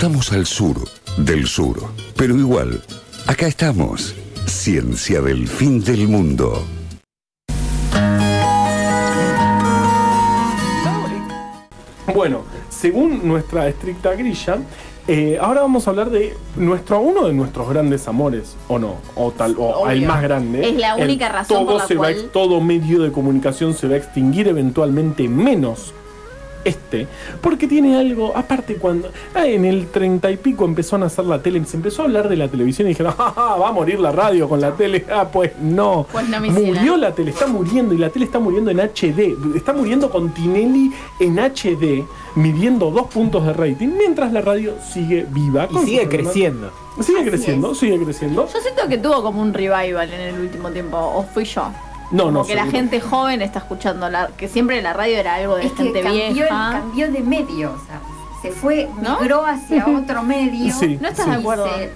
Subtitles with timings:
[0.00, 0.76] Estamos al sur
[1.18, 1.76] del sur,
[2.16, 2.82] pero igual,
[3.26, 4.14] acá estamos.
[4.46, 6.64] Ciencia del fin del mundo.
[12.14, 14.58] Bueno, según nuestra estricta grilla,
[15.06, 19.30] eh, ahora vamos a hablar de nuestro uno de nuestros grandes amores, o no, o
[19.30, 19.90] tal, o Obvio.
[19.92, 20.68] el más grande.
[20.68, 23.74] Es la El única razón todo por la se va cual- todo medio de comunicación
[23.74, 25.94] se va a extinguir eventualmente, menos
[26.64, 27.06] este,
[27.40, 31.42] porque tiene algo, aparte cuando ah, en el treinta y pico empezó a nacer la
[31.42, 33.98] tele, se empezó a hablar de la televisión y dijeron, "Ja, ja, va a morir
[34.00, 37.94] la radio con la tele, ah, pues no, Pues no, murió la tele, está muriendo
[37.94, 42.04] y la tele está muriendo en HD, está muriendo con Tinelli en HD,
[42.34, 45.68] midiendo dos puntos de rating, mientras la radio sigue viva.
[45.70, 46.70] Y sigue creciendo.
[47.00, 47.78] Sigue Así creciendo, es.
[47.78, 48.48] sigue creciendo.
[48.52, 51.70] Yo siento que tuvo como un revival en el último tiempo, o fui yo.
[52.10, 55.36] No, como no, que la gente joven está escuchando, la, que siempre la radio era
[55.36, 56.70] algo de Es que gente cambió, vieja.
[56.72, 58.00] cambió de medio, o sea,
[58.42, 59.20] se fue, ¿No?
[59.20, 60.74] migró hacia otro medio.
[60.74, 61.30] Sí, ¿No estás sí.
[61.30, 61.66] de acuerdo?
[61.68, 61.90] Se-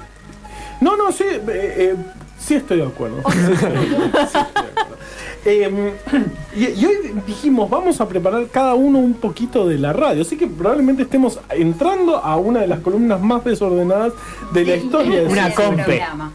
[0.80, 1.96] No, no, sí, eh, eh,
[2.38, 3.22] sí estoy de acuerdo.
[3.30, 4.94] Sí estoy de.
[5.46, 5.94] Eh,
[6.56, 6.94] y, y hoy
[7.26, 11.38] dijimos, vamos a preparar cada uno un poquito de la radio, así que probablemente estemos
[11.50, 14.12] entrando a una de las columnas más desordenadas
[14.52, 15.20] de la historia.
[15.20, 15.82] de Una compe.
[15.82, 16.32] programa.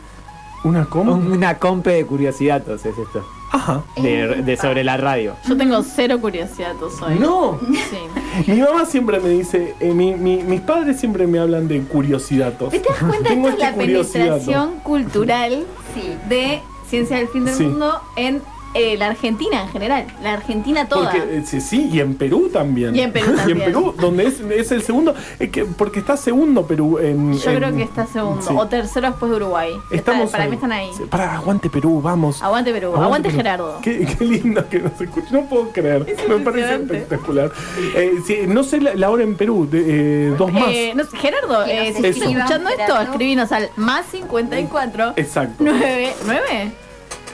[0.63, 1.13] ¿Una cómo?
[1.13, 3.25] Una compe de curiosidades es esto.
[3.51, 3.83] Ajá.
[3.95, 5.35] De, de sobre la radio.
[5.47, 7.15] Yo tengo cero curiosidad hoy.
[7.19, 8.51] No, Sí.
[8.51, 12.57] mi mamá siempre me dice, eh, mi- mi- mis padres siempre me hablan de curiosidades.
[12.69, 13.29] ¿Te das cuenta?
[13.29, 14.23] Tengo Esto es este la curiosidad.
[14.37, 16.13] penetración cultural Sí.
[16.29, 17.63] de Ciencia del Fin del Sí.
[17.63, 18.41] Mundo en
[18.73, 20.07] eh, la Argentina en general.
[20.21, 21.11] La Argentina toda.
[21.11, 22.95] Porque, eh, sí, sí, y en Perú también.
[22.95, 23.57] Y en Perú también.
[23.57, 27.33] Y en Perú, donde es, es el segundo, es que, porque está segundo Perú en...
[27.37, 28.41] Yo en- creo que está segundo.
[28.41, 28.53] sí.
[28.55, 29.71] O tercero después de Uruguay.
[29.85, 30.49] Está- Estamos para ahí.
[30.49, 30.89] mí están ahí.
[30.95, 32.41] Sí, Para, aguante Perú, vamos.
[32.41, 32.95] Aguante Perú.
[32.95, 33.37] Aguante, Perú.
[33.37, 33.79] Gerardo.
[33.81, 35.27] Qué, qué lindo que nos escuche.
[35.31, 36.05] No puedo creer.
[36.07, 37.51] Es Me parece espectacular.
[37.95, 39.67] Eh, sí, no sé la, la hora en Perú.
[39.69, 39.83] de,
[40.29, 40.69] eh, dos más.
[40.69, 45.55] Eh, no Gerardo, eh, si estás escuchando esto, escribinos al más 54 Exacto.
[45.59, 46.71] 9 9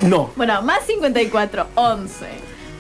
[0.02, 0.32] No.
[0.36, 2.26] Bueno, más 54 11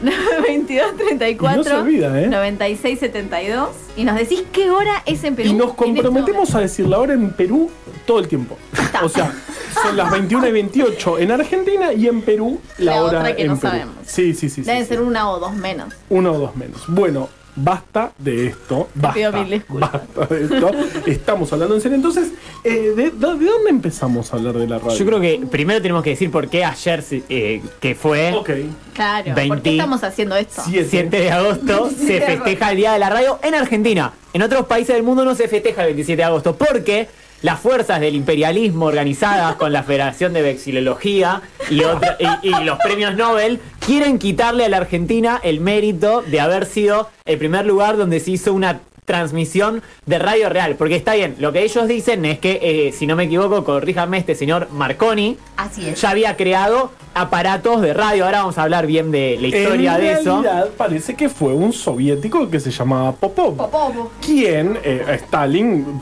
[0.03, 2.27] 922 34 Y no se olvida, ¿eh?
[2.27, 5.49] 96 72 y nos decís qué hora es en Perú.
[5.49, 7.71] Y nos este comprometemos a decir la hora en Perú
[8.05, 8.57] todo el tiempo.
[9.01, 9.33] O sea,
[9.81, 13.41] son las 21 y 28 en Argentina y en Perú la, La hora otra que
[13.43, 13.71] en no Perú.
[13.71, 13.95] sabemos.
[14.05, 14.61] Sí, sí, sí.
[14.61, 14.89] Deben sí.
[14.89, 15.93] ser una o dos menos.
[16.09, 16.81] Uno o dos menos.
[16.87, 18.89] Bueno, basta de esto.
[18.93, 19.91] Basta, pido mil disculpas.
[19.91, 20.71] basta de esto.
[21.05, 21.95] Estamos hablando en serio.
[21.95, 22.31] Entonces,
[22.63, 24.97] eh, ¿de, de dónde empezamos a hablar de la radio?
[24.97, 28.49] Yo creo que primero tenemos que decir por qué ayer, eh, que fue Ok.
[28.93, 29.25] Claro.
[29.25, 29.61] ¿Por 20.
[29.61, 30.61] qué estamos haciendo esto?
[30.65, 30.87] Siete.
[30.89, 34.13] 7 de agosto, se festeja el Día de la Radio en Argentina.
[34.33, 37.07] En otros países del mundo no se festeja el 27 de agosto porque
[37.41, 42.79] las fuerzas del imperialismo organizadas con la Federación de Vexilología y, otra- y- y los
[42.79, 47.97] premios Nobel quieren quitarle a la Argentina el mérito de haber sido el primer lugar
[47.97, 50.75] donde se hizo una transmisión de radio real.
[50.77, 54.17] Porque está bien, lo que ellos dicen es que, eh, si no me equivoco, corríjame
[54.17, 56.01] este señor Marconi, Así es.
[56.01, 58.25] ya había creado aparatos de radio.
[58.25, 60.37] Ahora vamos a hablar bien de la historia de eso.
[60.37, 63.55] En realidad parece que fue un soviético que se llamaba Popov.
[63.55, 64.09] Popov.
[64.23, 66.01] Quien eh, Stalin,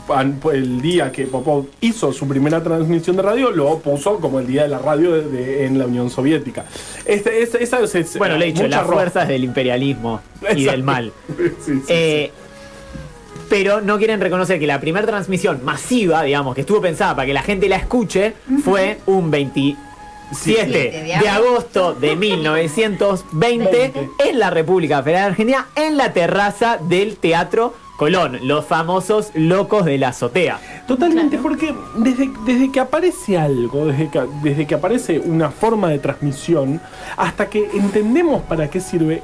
[0.52, 4.64] el día que Popov hizo su primera transmisión de radio, lo puso como el día
[4.64, 6.64] de la radio en la Unión Soviética.
[7.04, 7.48] Este,
[8.18, 10.20] bueno, le he dicho, las fuerzas del imperialismo
[10.54, 11.12] y del mal.
[11.88, 12.30] Eh,
[13.48, 17.34] pero no quieren reconocer que la primera transmisión masiva, digamos, que estuvo pensada para que
[17.34, 19.76] la gente la escuche, fue un 20,
[20.32, 27.74] 7 de, agosto de 1920 en la República Federal Argentina, en la terraza del Teatro
[27.96, 30.58] Colón, los famosos locos de la azotea.
[30.88, 36.00] Totalmente, porque desde, desde que aparece algo, desde que, desde que aparece una forma de
[36.00, 36.80] transmisión,
[37.16, 39.22] hasta que entendemos para qué sirve,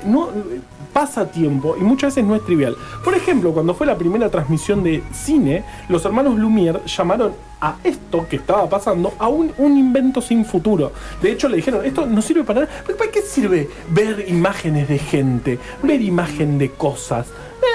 [0.92, 2.76] pasa tiempo y muchas veces no es trivial.
[3.04, 8.26] Por ejemplo, cuando fue la primera transmisión de cine, los hermanos Lumière llamaron a esto
[8.28, 10.92] que estaba pasando a un, un invento sin futuro.
[11.20, 12.72] De hecho, le dijeron, esto no sirve para nada.
[12.86, 15.58] ¿Pero ¿Para qué sirve ver imágenes de gente?
[15.82, 17.26] Ver imagen de cosas.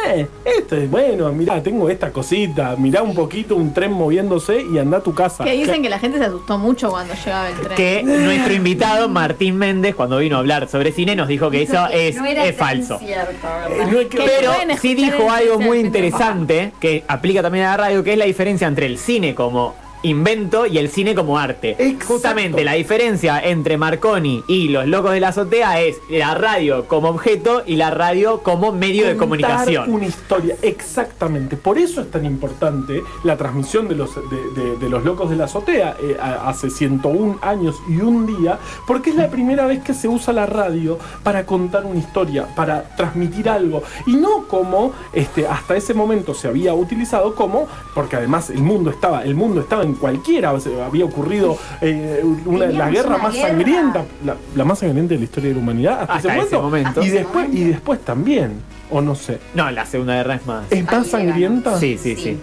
[0.08, 4.78] Eh, esto es bueno, mirá, tengo esta cosita, mirá un poquito un tren moviéndose y
[4.78, 5.44] anda a tu casa.
[5.44, 7.76] Que dicen que la gente se asustó mucho cuando llegaba el tren.
[7.76, 11.88] Que nuestro invitado Martín Méndez, cuando vino a hablar sobre cine, nos dijo que eso
[11.88, 13.00] es, no era es tan falso.
[13.00, 13.88] cierto, Eh, ¿verdad?
[13.92, 17.78] no es que- Que Pero sí dijo algo muy interesante que aplica también a la
[17.78, 19.76] radio, que es la diferencia entre el cine como
[20.06, 21.72] invento y el cine como arte.
[21.80, 22.06] Exacto.
[22.14, 27.10] Justamente la diferencia entre Marconi y los locos de la azotea es la radio como
[27.10, 29.92] objeto y la radio como medio de comunicación.
[29.92, 31.58] Una historia, exactamente.
[31.58, 35.36] Por eso es tan importante la transmisión de los, de, de- de los locos de
[35.36, 39.94] la azotea eh, hace 101 años y un día, porque es la primera vez que
[39.94, 43.84] se usa la radio para contar una historia, para transmitir algo.
[44.06, 48.90] Y no como este, hasta ese momento se había utilizado como, porque además el mundo
[48.90, 53.08] estaba, el mundo estaba en cualquiera, o sea, había ocurrido eh, una, la Teníamos guerra
[53.16, 53.48] una más guerra.
[53.50, 56.58] sangrienta, la, la más sangrienta de la historia de la humanidad hasta, Hasta ese ese
[56.58, 57.02] momento.
[57.04, 58.54] Y después, y después también,
[58.90, 59.40] o no sé.
[59.54, 60.66] No, la Segunda Guerra es más.
[60.72, 61.80] ¿Es más sangrienta?
[61.80, 62.22] Sí, sí, Sí.
[62.24, 62.40] sí.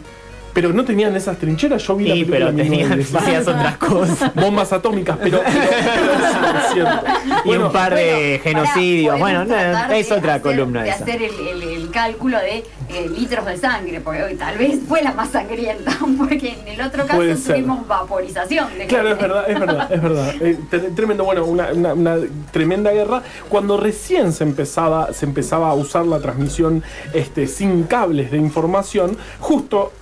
[0.52, 1.82] Pero no tenían esas trincheras.
[1.86, 3.22] Yo vi la Sí, película pero tenían 1916.
[3.22, 4.34] hacías otras cosas.
[4.34, 7.04] bombas atómicas, pero, pero, pero sí, es cierto.
[7.44, 9.18] Y Bueno, un par de Bueno, genocidios.
[9.18, 9.54] Bueno, no,
[9.94, 11.04] es otra hacer- columna de esa.
[11.04, 15.02] hacer el, el- el cálculo de eh, litros de sangre, porque hoy tal vez fue
[15.02, 17.56] la más sangrienta, porque en el otro caso Puede ser.
[17.56, 18.68] tuvimos vaporización.
[18.76, 20.34] De Claro, es verdad, es verdad, es verdad.
[20.42, 22.16] Eh, tre- tremendo, bueno, una, una- una
[22.50, 23.22] tremenda guerra.
[23.48, 26.82] Cuando recién se empezaba, se empezaba a usar la transmisión
[27.14, 29.92] este, sin cables de información, justo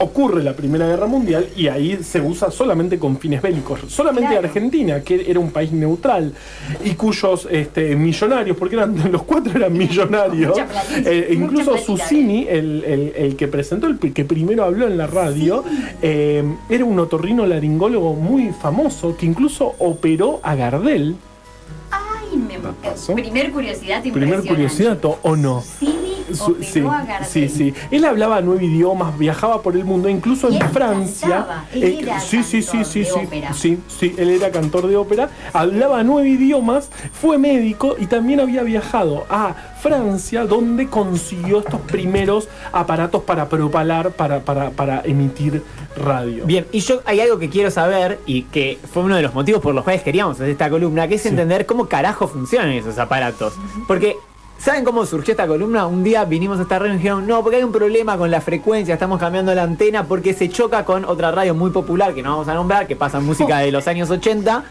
[0.00, 3.80] ocurre la Primera Guerra Mundial y ahí se usa solamente con fines bélicos.
[3.88, 4.46] Solamente Claro.
[4.46, 6.32] Argentina, que era un país neutral
[6.84, 10.56] y cuyos este, millonarios, porque eran los cuatro eran millonarios,
[11.04, 15.64] eh, incluso Susini, el, el- el que presentó, el que primero habló en la radio,
[16.02, 21.16] eh, era un otorrino laringólogo muy famoso que incluso operó a Gardel.
[21.90, 22.58] Ay, me,
[23.14, 25.62] primer curiosidad Primer curiosidad, ¿o- ¿o no?
[25.62, 27.28] Susini Su- operó sí, a Gardel.
[27.28, 27.74] sí, sí.
[27.90, 31.46] Él hablaba nueve idiomas, viajaba por el mundo, incluso Y en él Francia.
[31.72, 33.52] él era sí, sí, sí, sí, sí, ópera.
[33.52, 38.62] sí, sí, él era cantor de ópera, hablaba nueve idiomas, fue médico y también había
[38.62, 45.62] viajado a Francia, donde consiguió estos primeros aparatos para propalar, para, para, para emitir
[45.96, 46.44] radio.
[46.46, 49.60] Bien, y yo hay algo que quiero saber y que fue uno de los motivos
[49.62, 51.28] por los cuales queríamos hacer esta columna, que es Sí.
[51.28, 53.54] entender cómo carajo funcionan esos aparatos.
[53.86, 54.16] Porque,
[54.58, 55.86] ¿saben cómo surgió esta columna?
[55.86, 58.40] Un día vinimos a esta radio y dijeron, no, porque hay un problema con la
[58.40, 62.30] frecuencia, estamos cambiando la antena porque se choca con otra radio muy popular que no
[62.30, 64.64] vamos a nombrar, que pasa música de los años 80,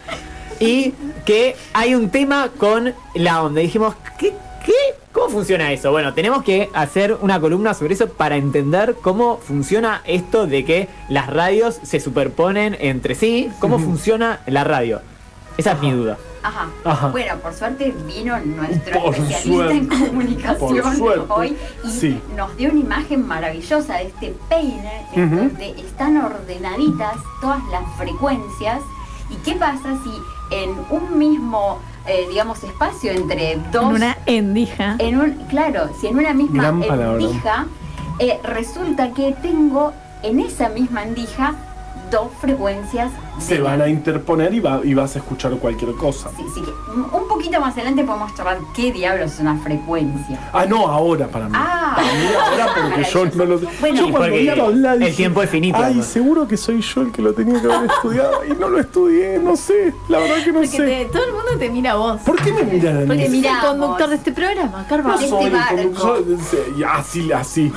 [0.60, 0.92] y
[1.24, 3.60] que hay un tema con la onda.
[3.60, 4.34] Y dijimos, ¿qué?
[4.64, 4.72] ¿Qué?
[5.12, 5.90] ¿Cómo funciona eso?
[5.90, 10.88] Bueno, tenemos que hacer una columna sobre eso para entender cómo funciona esto de que
[11.08, 13.50] las radios se superponen entre sí.
[13.60, 15.00] ¿Cómo funciona la radio?
[15.56, 16.18] Esa es mi duda.
[16.48, 16.66] Ajá.
[16.84, 17.08] Ajá.
[17.08, 22.20] Bueno, por suerte vino nuestro Por especialista en comunicación hoy y Sí.
[22.36, 28.80] nos dio una imagen maravillosa de este peine en donde están ordenaditas todas las frecuencias.
[29.30, 33.84] ¿Y qué pasa si en un mismo, eh, digamos, espacio entre dos...
[33.84, 34.96] En una endija.
[34.98, 37.66] en un, claro, si en una misma endija
[38.20, 39.92] eh, resulta que tengo
[40.22, 41.54] en esa misma endija
[42.10, 43.10] dos frecuencias.
[43.38, 46.30] Se van a interponer y, va- y vas a escuchar cualquier cosa.
[46.36, 50.50] Sí, sí, que un poquito más adelante podemos charlar qué diablos es una frecuencia.
[50.52, 51.52] Ah, no, ahora para mí.
[51.56, 51.92] Ah.
[51.96, 55.12] para mí ahora porque yo no lo Bueno, yo cuando vi a hablar el dije,
[55.14, 56.06] tiempo es finito, Ay, además".
[56.06, 59.38] seguro que soy yo el que lo tenía que haber estudiado y no lo estudié,
[59.38, 59.94] no sé.
[60.08, 60.78] La verdad que no Porque sé.
[60.86, 62.20] te- todo el mundo te mira a vos.
[62.22, 63.06] ¿Por qué me miran a mí?
[63.06, 65.08] Porque sos el conductor de este programa, Carva.
[65.10, 65.76] No este soy el barco.
[65.76, 66.24] conductor,
[66.76, 67.72] yo- así, así.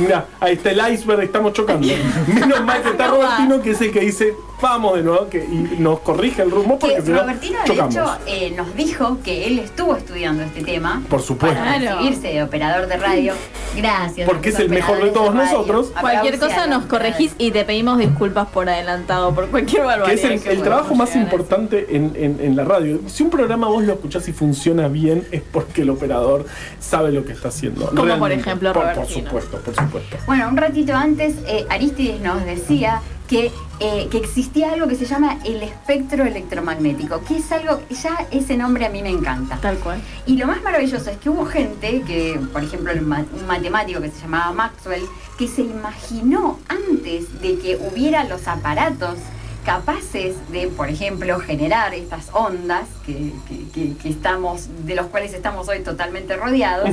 [0.00, 1.86] Mira, ahí está el iceberg, estamos chocando.
[2.26, 5.76] Menos mal que está Robertino, que es el que dice, vamos de nuevo, que, y
[5.78, 9.46] nos corrige el rumbo porque que si no, Robertino de hecho eh, nos dijo que
[9.46, 11.58] él estuvo estudiando este tema Por supuesto.
[11.58, 11.98] para Claro.
[11.98, 13.34] recibirse de operador de radio.
[13.76, 14.26] Gracias.
[14.28, 15.92] Porque es el mejor de todos nosotros.
[16.00, 20.24] Cualquier cosa nos corregís y te pedimos disculpas por adelantado, por cualquier Que barbaridad.
[20.24, 23.00] es el, que el trabajo más importante en, en- en la radio.
[23.06, 26.46] Si un programa vos lo escuchás y funciona bien, es porque el operador
[26.80, 27.86] sabe lo que está haciendo.
[27.94, 30.16] Como por ejemplo por, por supuesto, por supuesto.
[30.26, 33.50] Bueno, un ratito antes, eh, Aristides nos decía que,
[33.80, 38.56] eh, que existía algo que se llama el espectro electromagnético, que es algo, ya ese
[38.56, 39.56] nombre a mí me encanta.
[39.60, 40.00] Tal cual.
[40.26, 44.00] Y lo más maravilloso es que hubo gente, que por ejemplo el ma- un matemático
[44.00, 45.02] que se llamaba Maxwell,
[45.38, 49.16] que se imaginó antes de que hubiera los aparatos
[49.64, 55.32] capaces de, por ejemplo, generar estas ondas que, que- que- que estamos, de los cuales
[55.32, 56.90] estamos hoy totalmente rodeados,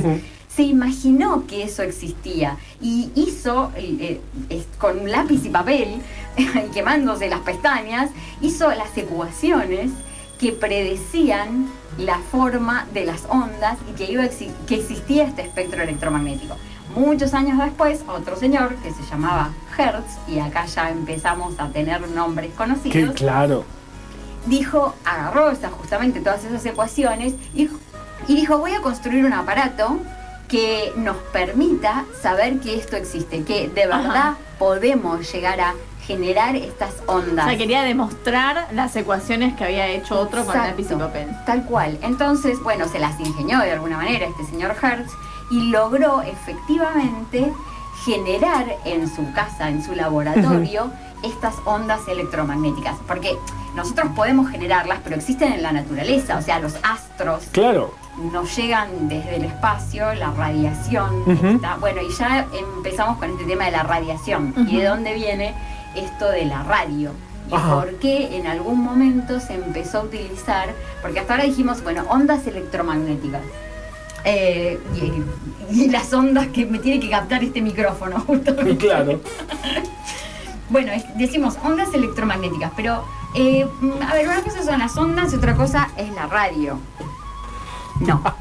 [0.48, 4.20] se imaginó que eso existía y hizo, eh,
[4.50, 6.00] eh, con lápiz y papel,
[6.36, 8.10] y quemándose las pestañas,
[8.40, 9.90] hizo las ecuaciones
[10.38, 14.24] que predecían la forma de las ondas y que, iba
[14.66, 16.56] que existía este espectro electromagnético.
[16.96, 22.06] Muchos años después, otro señor que se llamaba Hertz, y acá ya empezamos a tener
[22.08, 23.64] nombres conocidos, claro.
[24.46, 27.70] dijo, agarró esas, justamente todas esas ecuaciones y,
[28.26, 29.98] y dijo, voy a construir un aparato
[30.48, 34.36] que nos permita saber que esto existe, que de verdad Ajá.
[34.58, 35.74] podemos llegar a
[36.06, 37.46] generar estas O ondas.
[37.46, 41.28] sea, quería demostrar las ecuaciones que había hecho otro con Exacto, lápiz y papel.
[41.46, 41.98] Tal cual.
[42.02, 45.12] Entonces, bueno, se las ingenió de alguna manera este señor Hertz
[45.50, 47.52] y logró efectivamente
[48.04, 50.90] generar en su casa, en su laboratorio,
[51.22, 52.96] estas ondas electromagnéticas.
[53.06, 53.36] Porque
[53.76, 56.36] nosotros podemos generarlas, pero existen en la naturaleza.
[56.36, 57.94] O sea, los astros Claro.
[58.32, 61.22] nos llegan desde el espacio, la radiación.
[61.54, 64.52] Está- bueno, y ya empezamos con este tema de la radiación.
[64.68, 65.54] ¿Y de dónde viene
[65.96, 67.10] esto de la radio?
[67.50, 67.74] Y Ajá.
[67.74, 70.70] por qué en algún momento se empezó a utilizar,
[71.02, 73.42] porque hasta ahora dijimos, bueno, ondas electromagnéticas.
[74.24, 74.78] Eh,
[75.70, 78.76] y, y las ondas que me tiene que captar este micrófono, justamente.
[78.86, 79.20] Claro.
[80.70, 83.66] Bueno, decimos ondas electromagnéticas, pero eh,
[84.08, 86.78] a ver, una cosa son las ondas y otra cosa es la radio.
[88.00, 88.22] No.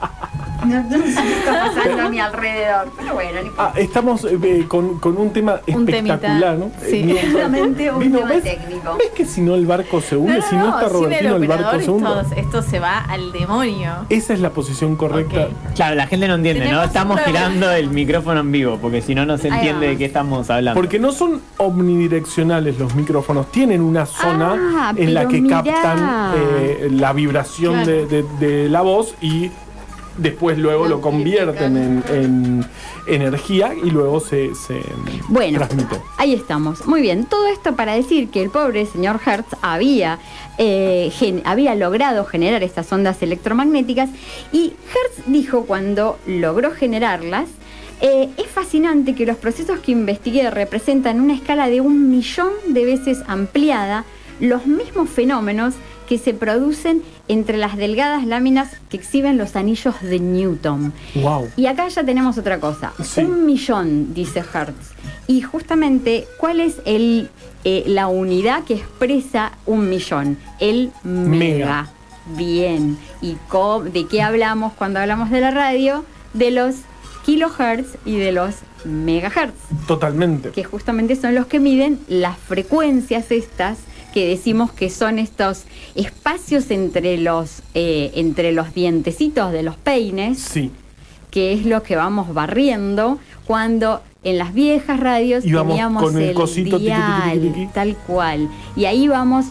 [0.66, 3.74] No, no sé qué está pasando a mi alrededor, pero bueno, no importa.
[3.76, 6.16] Ah, estamos eh, con, con un tema Un temita.
[6.16, 6.72] espectacular, ¿no?
[6.88, 6.98] Sí.
[6.98, 7.48] Eh, mientras-
[7.96, 8.44] un Vino, tema ¿ves?
[8.44, 8.96] técnico.
[8.98, 10.42] ¿Ves que si no el barco se hunde?
[10.44, 12.10] si no está Robertino, el, barco se hunde.
[12.22, 13.92] esto, esto se va al demonio.
[14.10, 15.48] Esa es la posición correcta.
[15.76, 16.84] Claro, la gente no entiende, ¿no?
[16.84, 20.06] Estamos un girando el micrófono en vivo, porque si no, no se entiende de qué
[20.06, 20.80] estamos hablando.
[20.80, 25.64] Porque no son omnidireccionales los micrófonos, tienen una zona Ah, en la que mirá.
[25.64, 27.88] captan eh, la vibración Claro.
[27.92, 29.52] de, de- de la voz y
[30.18, 32.66] después luego lo convierten en, en
[33.08, 34.82] energía y luego se, se
[35.30, 35.96] Bueno, transmite.
[36.18, 36.86] ahí estamos.
[36.88, 40.20] Muy bien, todo esto para decir que el pobre señor Hertz había,
[40.58, 44.10] eh, gen- había logrado generar estas ondas electromagnéticas
[44.52, 47.46] y Hertz dijo cuando logró generarlas,
[48.02, 52.84] eh, es fascinante que los procesos que investigué representan una escala de un millón de
[52.86, 54.06] veces ampliada
[54.40, 55.76] los mismos fenómenos
[56.12, 60.92] que se producen entre las delgadas láminas que exhiben los anillos de Newton.
[61.16, 61.50] Wow.
[61.56, 62.92] Y acá ya tenemos otra cosa.
[63.02, 63.22] Sí.
[63.22, 64.92] Un millón, dice Hertz.
[65.28, 67.30] Y justamente, ¿cuál es el,
[67.64, 70.38] eh, la unidad que expresa un millón?
[70.60, 71.30] El mega.
[71.30, 71.90] Mega.
[72.36, 72.98] Bien.
[73.22, 73.38] ¿Y
[73.94, 76.04] de qué hablamos cuando hablamos de la radio?
[76.34, 76.76] De los
[77.26, 79.56] kilohertz y de los megahertz,
[79.88, 80.50] Totalmente.
[80.50, 83.78] que justamente son los que miden las frecuencias estas
[84.14, 85.64] que decimos que son estos
[85.96, 90.72] espacios entre los, eh, entre los dientecitos de los peines Sí.
[91.32, 96.18] que es lo que vamos barriendo cuando en las viejas radios Y vamos teníamos con
[96.18, 97.68] el el, cosito, tiqui, dial, tiqui, tiqui.
[97.74, 98.50] tal cual.
[98.76, 99.46] Y ahí vamos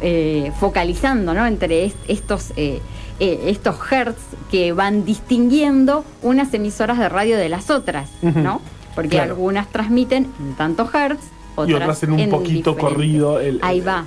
[0.00, 1.46] eh, focalizando, ¿no?
[1.46, 2.80] Entre est- estos, eh,
[3.20, 4.18] eh, estos hertz
[4.50, 8.10] que van distinguiendo unas emisoras de radio de las otras.
[8.22, 8.60] ¿no?
[8.94, 9.32] Porque Claro.
[9.34, 11.22] algunas transmiten en tanto hertz,
[11.54, 13.40] otras Y otras en un poquito corrido.
[13.40, 14.04] el- Ahí el- va.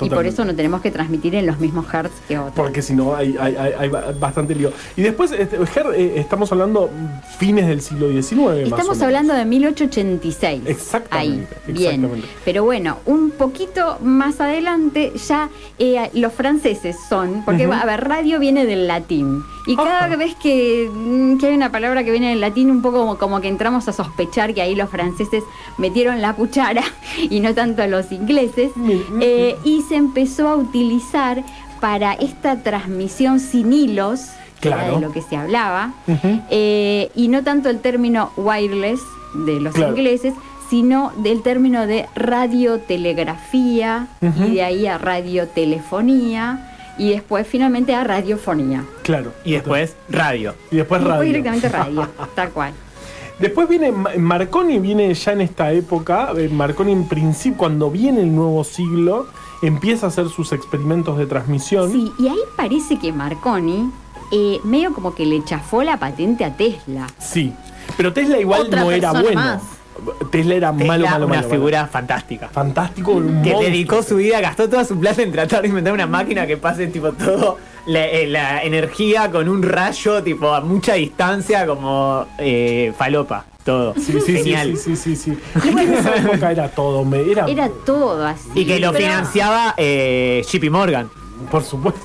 [0.00, 2.54] Y por eso no tenemos que transmitir en los mismos hertz que otras.
[2.54, 4.70] Porque si no hay, hay- hay- hay ba- bastante lío.
[4.96, 6.90] Y después, este, eh, estamos hablando
[7.38, 9.02] fines del siglo XIX, más o Estamos menos.
[9.02, 10.62] hablando de 1886.
[10.66, 11.94] Exactamente, Ahí, bien.
[12.04, 12.28] exactamente.
[12.44, 15.48] Pero bueno, un poquito más adelante ya
[15.78, 17.74] eh, los franceses son, porque Ujú.
[17.76, 19.42] a ver, radio viene del latín.
[19.66, 22.98] Y cada vez que, mm, que hay una palabra que viene del latín, un poco
[22.98, 25.42] como, como que entramos a sospechar que ahí los franceses
[25.76, 26.82] metieron la cuchara
[27.30, 28.70] y no tanto los ingleses.
[29.20, 31.42] Eh, y se empezó a utilizar
[31.80, 34.28] para esta transmisión sin hilos,
[34.60, 35.92] que era de lo que se hablaba,
[36.50, 39.00] eh, y no tanto el término wireless
[39.46, 39.90] de los Claro.
[39.96, 40.32] ingleses,
[40.70, 48.84] sino del término de radiotelegrafía y de ahí a radiotelefonía y después finalmente a radiofonía.
[49.02, 49.32] Claro.
[49.44, 50.54] Y después, radio.
[50.70, 51.10] Y después Y radio.
[51.20, 52.72] después directamente radio, tal cual.
[53.38, 56.30] Después viene Ma- Marconi, viene ya en esta época.
[56.36, 59.26] eh, Marconi, en principio, cuando viene el nuevo siglo,
[59.62, 61.92] empieza a hacer sus experimentos de transmisión.
[61.92, 63.90] Sí, y ahí parece que Marconi
[64.32, 67.06] eh, medio como que le chafó la patente a Tesla.
[67.18, 67.52] Sí.
[67.96, 69.34] Pero Tesla igual Otra no era bueno.
[69.34, 69.62] más.
[70.30, 71.48] Tesla era Tesla, malo, malo, una malo.
[71.48, 72.48] figura fantástica.
[72.48, 73.12] Fantástico.
[73.12, 73.60] un Que monstruo.
[73.62, 76.86] dedicó su vida, gastó toda su plata en tratar de inventar una máquina que pase
[76.88, 82.92] tipo todo la, eh, la energía con un rayo tipo a mucha distancia como eh,
[82.96, 83.44] falopa.
[83.64, 83.94] Todo.
[83.96, 84.76] Sí, sí, sí, Genial.
[84.76, 85.38] sí, sí, sí, sí.
[85.64, 87.04] Y en esa época era todo.
[87.04, 88.48] me- Era, Era todo así.
[88.54, 91.10] Y que lo Pero- financiaba eh, JP Morgan.
[91.50, 92.00] por supuesto.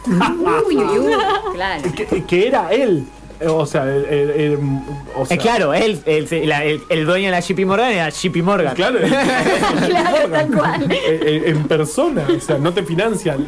[0.67, 1.13] Uy, uy, uy,
[1.53, 1.83] claro.
[1.95, 3.05] que, que era él.
[3.47, 4.59] O sea, el, el- el-
[5.15, 8.09] o sea, Eh, claro, él, el, la- el- el dueño de la JP Morgan era
[8.09, 8.75] JP Morgan.
[8.75, 9.09] Claro, el-
[9.89, 10.91] Claro, tal cual.
[10.91, 13.47] Eh, eh, en persona, o sea, no te financia el,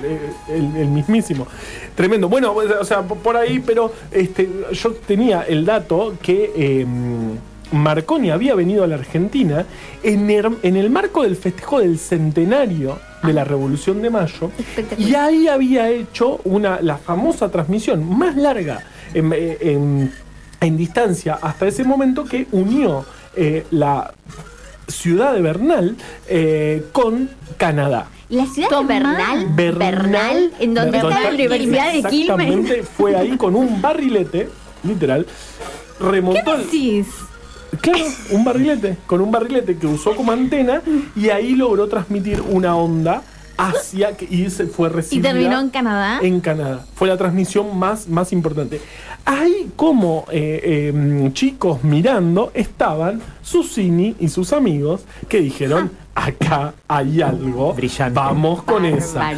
[0.50, 1.48] el- el mismísimo.
[1.96, 2.28] Tremendo.
[2.30, 6.86] Bueno, o sea, por ahí, pero este, yo tenía el dato que eh,
[7.72, 9.66] Marconi había venido a la Argentina
[10.04, 14.52] en el, en el marco del festejo del centenario de la Revolución de Mayo
[14.98, 20.12] y ahí había hecho una, la famosa transmisión más larga en, en-
[20.62, 23.06] en distancia hasta ese momento que unió
[23.36, 24.14] eh, la
[24.88, 25.98] ciudad de Bernal
[26.30, 28.08] eh, con Canadá.
[28.30, 28.88] La ciudad Tomás.
[28.88, 32.14] de Bernal, Bernal, Bernal, en donde Bernal, está la Universidad de Quilmes.
[32.22, 34.50] Exactamente, fue ahí con un barrilete,
[34.84, 35.28] literal,
[36.00, 37.06] remontó el- Sí.
[37.82, 40.82] Claro, un barrilete, con un barrilete que usó como antena
[41.16, 43.24] y ahí logró transmitir una onda
[43.58, 46.20] hacia que- y se fue Y recibida terminó en Canadá.
[46.22, 46.86] en Canadá.
[46.96, 48.82] Fue la transmisión más, más importante.
[49.26, 57.22] Ahí como eh, eh, chicos mirando estaban Susini y sus amigos que dijeron, acá hay
[57.22, 58.14] algo, Brillante.
[58.20, 59.32] vamos con esa.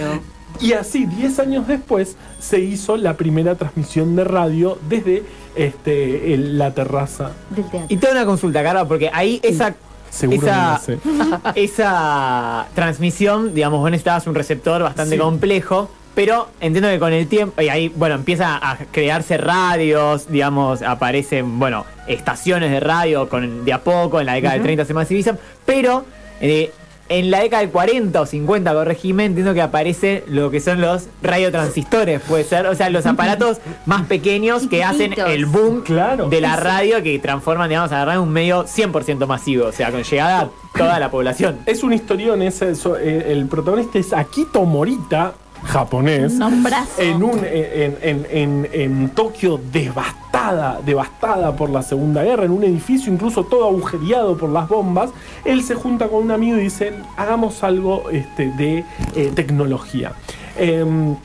[0.61, 5.23] Y así, 10 años después, se hizo la primera transmisión de radio desde
[5.55, 7.31] este, el- la terraza.
[7.49, 7.87] Del teatro.
[7.89, 9.75] Y tengo una consulta, Carla, porque ahí esa.
[10.15, 15.21] Seguro esa, no esa transmisión, digamos, vos necesitabas un receptor bastante Sí.
[15.21, 20.81] complejo, pero entiendo que con el tiempo, y ahí, bueno, empieza a crearse radios, digamos,
[20.81, 24.93] aparecen, bueno, estaciones de radio con, de a poco, en la década del 30 se
[24.93, 26.05] masivizan, pero
[26.39, 26.71] eh,
[27.07, 31.07] en la década del 40 o 50, corregime, entiendo que aparece lo que son los
[31.21, 36.29] radiotransistores, puede ser, o sea, los aparatos más pequeños que hacen el boom Claro.
[36.29, 39.71] de la radio que transforman, digamos, a la radio en un medio 100% masivo, o
[39.71, 41.59] sea, con llegada a toda la población.
[41.65, 45.33] Es un historión, es eso, eh, el protagonista es Akito Morita,
[45.65, 46.33] japonés.
[46.33, 47.01] Nombrazo.
[47.01, 52.63] En, un, en, en, en, en Tokio devastada, devastada por la Segunda Guerra, en un
[52.63, 55.11] edificio incluso todo agujereado por las bombas,
[55.43, 60.13] él se junta con un amigo y dicen, hagamos algo este, de eh, tecnología.
[60.57, 61.15] Em,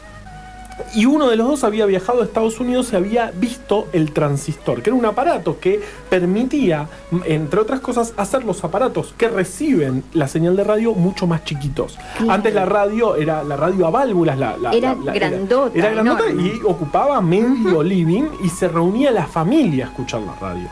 [0.94, 4.82] y uno de los dos había viajado a Estados Unidos y había visto el transistor,
[4.82, 6.88] que era un aparato que permitía,
[7.24, 11.98] entre otras cosas, hacer los aparatos que reciben la señal de radio mucho más chiquitos.
[12.16, 12.32] Claro.
[12.32, 15.90] Antes la radio era la radio a válvulas, la, la- Era la- la- grandota, Era,
[15.90, 16.42] grandota enorme.
[16.54, 20.68] y ocupaba medio living y se reunía la familia a escuchar la radio.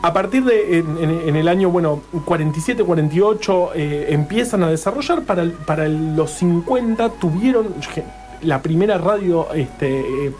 [0.00, 5.22] A partir de en, en- en el año bueno 47, 48 eh, empiezan a desarrollar
[5.22, 7.74] para, para los 50 tuvieron
[8.42, 10.32] la primera radio este, eh,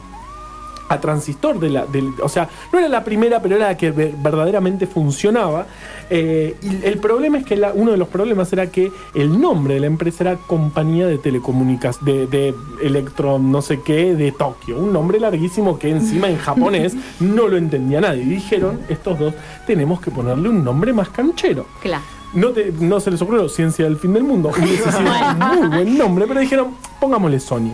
[0.91, 1.85] a transistor de la,
[2.23, 5.67] o sea, no era la primera, pero era la que ver- verdaderamente funcionaba.
[6.09, 9.75] Eh, y el problema es que la- uno de los problemas era que el nombre
[9.75, 14.79] de la empresa era Compañía de Telecomunicaciones, de, de Electro no sé qué, de Tokio.
[14.79, 18.23] Un nombre larguísimo que encima en japonés no lo entendía nadie.
[18.23, 19.35] Y dijeron, estos dos,
[19.67, 21.67] tenemos que ponerle un nombre más canchero.
[21.83, 22.03] Claro.
[22.33, 24.51] No, te- no se les ocurrió Ciencia del Fin del Mundo.
[24.59, 27.73] Hubiese sido un muy buen nombre, pero dijeron, pongámosle Sony.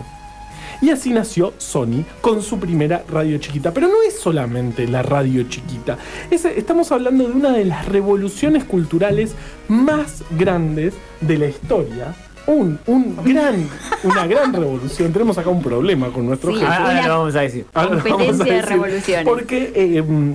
[0.81, 3.73] Y así nació Sony con su primera radio chiquita.
[3.73, 5.97] Pero no es solamente la radio chiquita.
[6.29, 9.33] Es- estamos hablando de una de las revoluciones culturales
[9.67, 12.13] más grandes de la historia.
[12.47, 13.67] Un, un gran,
[14.03, 15.11] una gran revolución.
[15.11, 16.59] Tenemos acá un problema con nuestro Sí.
[16.59, 16.71] jefe.
[16.71, 17.65] Ahora, lo vamos a decir.
[17.73, 18.69] Ahora lo Competencia vamos a de decir.
[18.69, 19.25] revoluciones.
[19.25, 20.33] Porque eh, mm,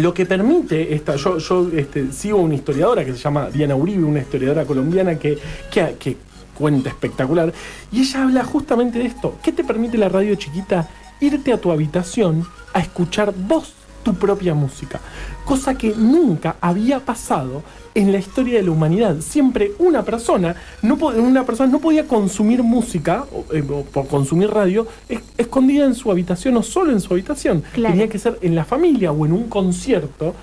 [0.00, 4.02] lo que permite esta, yo, yo este, sigo una historiadora que se llama Diana Uribe,
[4.04, 5.38] una historiadora colombiana que,
[5.70, 6.16] que, que
[6.58, 7.52] cuenta espectacular,
[7.92, 9.36] y ella habla justamente de esto.
[9.42, 10.88] ¿Qué te permite la radio chiquita?
[11.20, 12.44] Irte a tu habitación
[12.74, 15.00] a escuchar vos tu propia música,
[15.44, 17.62] cosa que nunca había pasado
[17.94, 19.16] en la historia de la humanidad.
[19.20, 24.50] Siempre una persona no, una persona no podía consumir música o, eh, o por consumir
[24.50, 27.64] radio es- escondida en su habitación o solo en su habitación.
[27.72, 27.92] Claro.
[27.94, 30.34] Tenía que ser en la familia o en un concierto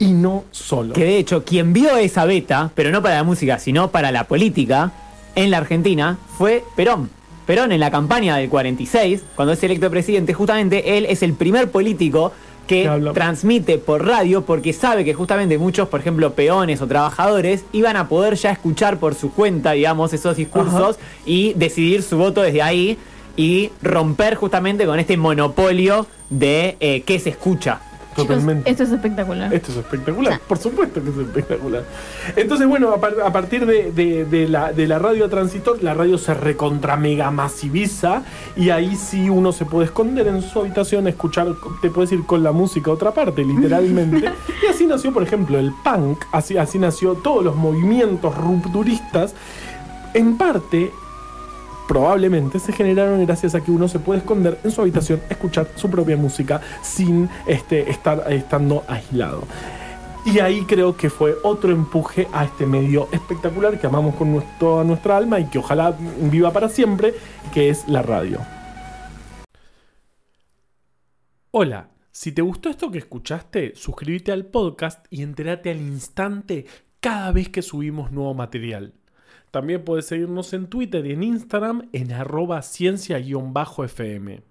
[0.00, 0.92] y no solo.
[0.92, 4.24] Que de hecho, quien vio esa beta, pero no para la música, sino para la
[4.24, 4.90] política,
[5.34, 7.10] en la Argentina, fue Perón.
[7.46, 11.70] Perón en la campaña del 46, cuando es electo presidente, justamente él es el primer
[11.70, 12.32] político
[12.66, 17.96] que transmite por radio porque sabe que justamente muchos, por ejemplo, peones o trabajadores iban
[17.96, 22.60] a poder ya escuchar por su cuenta, digamos, esos discursos y decidir su voto desde
[22.60, 22.98] ahí
[23.36, 27.80] y romper justamente con este monopolio de eh, qué se escucha.
[28.22, 29.52] Chicos, esto es espectacular.
[29.54, 31.84] Esto es espectacular, por supuesto que es espectacular.
[32.36, 35.82] Entonces, bueno, a, par- a partir de, de- de la, de la radio a transistor,
[35.82, 38.22] la radio se recontra mega masiviza
[38.56, 41.48] y ahí sí uno se puede esconder en su habitación, escuchar,
[41.82, 44.30] te puedes ir con la música a otra parte, literalmente.
[44.62, 49.34] y así nació, por ejemplo, el punk, así, así nació todos los movimientos rupturistas.
[50.14, 50.90] En parte,
[51.88, 55.90] probablemente se generaron gracias a que uno se puede esconder en su habitación, escuchar su
[55.90, 59.42] propia música sin este, estar estando aislado.
[60.26, 64.84] Y ahí creo que fue otro empuje a este medio espectacular que amamos con toda
[64.84, 65.96] nuestra alma y que ojalá
[66.30, 67.14] viva para siempre,
[67.54, 68.38] que es la radio.
[71.50, 76.66] Hola, si te gustó esto que escuchaste, suscríbete al podcast y entérate al instante
[77.00, 78.97] cada vez que subimos nuevo material.
[79.50, 84.42] También puedes seguirnos en Twitter y en Instagram en arroba ciencia-fm.